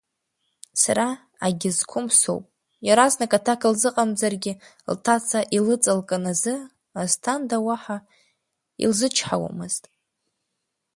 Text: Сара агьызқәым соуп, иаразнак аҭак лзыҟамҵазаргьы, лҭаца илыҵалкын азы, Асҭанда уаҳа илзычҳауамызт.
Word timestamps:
Сара 0.81 1.07
агьызқәым 1.45 2.07
соуп, 2.19 2.45
иаразнак 2.87 3.31
аҭак 3.37 3.61
лзыҟамҵазаргьы, 3.73 4.53
лҭаца 4.91 5.39
илыҵалкын 5.57 6.23
азы, 6.31 6.55
Асҭанда 7.01 7.57
уаҳа 7.65 7.97
илзычҳауамызт. 8.83 9.83